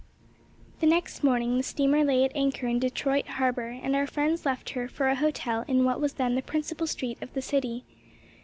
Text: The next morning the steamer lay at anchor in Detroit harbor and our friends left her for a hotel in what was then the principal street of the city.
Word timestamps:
The 0.79 0.87
next 0.87 1.23
morning 1.23 1.57
the 1.57 1.61
steamer 1.63 2.03
lay 2.03 2.23
at 2.25 2.31
anchor 2.35 2.65
in 2.65 2.79
Detroit 2.79 3.27
harbor 3.27 3.67
and 3.69 3.95
our 3.95 4.07
friends 4.07 4.47
left 4.47 4.71
her 4.71 4.87
for 4.87 5.07
a 5.09 5.15
hotel 5.15 5.63
in 5.67 5.83
what 5.85 6.01
was 6.01 6.13
then 6.13 6.33
the 6.33 6.41
principal 6.41 6.87
street 6.87 7.19
of 7.21 7.31
the 7.35 7.41
city. 7.43 7.83